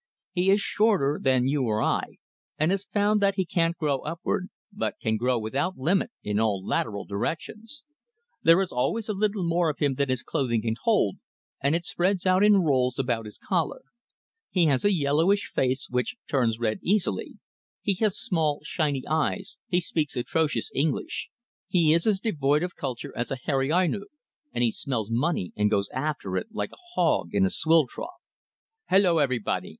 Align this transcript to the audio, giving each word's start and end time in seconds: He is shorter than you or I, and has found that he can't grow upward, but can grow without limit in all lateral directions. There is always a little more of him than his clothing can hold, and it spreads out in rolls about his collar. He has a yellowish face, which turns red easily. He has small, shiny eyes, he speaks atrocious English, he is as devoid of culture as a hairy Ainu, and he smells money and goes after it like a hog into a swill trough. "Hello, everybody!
He 0.31 0.49
is 0.49 0.59
shorter 0.61 1.19
than 1.21 1.47
you 1.47 1.61
or 1.65 1.79
I, 1.79 2.01
and 2.57 2.71
has 2.71 2.85
found 2.85 3.21
that 3.21 3.35
he 3.35 3.45
can't 3.45 3.77
grow 3.77 3.99
upward, 3.99 4.49
but 4.73 4.95
can 4.99 5.15
grow 5.15 5.37
without 5.37 5.77
limit 5.77 6.09
in 6.23 6.39
all 6.39 6.65
lateral 6.65 7.05
directions. 7.05 7.83
There 8.41 8.63
is 8.63 8.71
always 8.71 9.09
a 9.09 9.13
little 9.13 9.43
more 9.47 9.69
of 9.69 9.77
him 9.77 9.93
than 9.93 10.09
his 10.09 10.23
clothing 10.23 10.63
can 10.63 10.73
hold, 10.81 11.17
and 11.61 11.75
it 11.75 11.85
spreads 11.85 12.25
out 12.25 12.43
in 12.43 12.63
rolls 12.63 12.97
about 12.97 13.25
his 13.25 13.37
collar. 13.37 13.83
He 14.49 14.65
has 14.65 14.83
a 14.83 14.91
yellowish 14.91 15.51
face, 15.53 15.85
which 15.87 16.15
turns 16.27 16.57
red 16.57 16.79
easily. 16.81 17.35
He 17.83 17.93
has 18.03 18.17
small, 18.17 18.61
shiny 18.63 19.03
eyes, 19.07 19.59
he 19.67 19.79
speaks 19.79 20.15
atrocious 20.15 20.71
English, 20.73 21.29
he 21.67 21.93
is 21.93 22.07
as 22.07 22.19
devoid 22.19 22.63
of 22.63 22.75
culture 22.75 23.13
as 23.15 23.29
a 23.29 23.37
hairy 23.43 23.71
Ainu, 23.71 24.05
and 24.51 24.63
he 24.63 24.71
smells 24.71 25.09
money 25.11 25.53
and 25.55 25.69
goes 25.69 25.89
after 25.93 26.37
it 26.37 26.47
like 26.51 26.71
a 26.73 26.83
hog 26.95 27.35
into 27.35 27.45
a 27.45 27.49
swill 27.51 27.85
trough. 27.85 28.09
"Hello, 28.89 29.19
everybody! 29.19 29.69